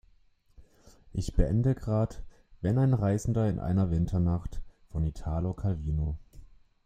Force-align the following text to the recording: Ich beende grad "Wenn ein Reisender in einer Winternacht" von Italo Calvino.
Ich 1.13 1.35
beende 1.35 1.75
grad 1.75 2.23
"Wenn 2.59 2.79
ein 2.79 2.95
Reisender 2.95 3.47
in 3.47 3.59
einer 3.59 3.91
Winternacht" 3.91 4.63
von 4.89 5.03
Italo 5.03 5.53
Calvino. 5.53 6.17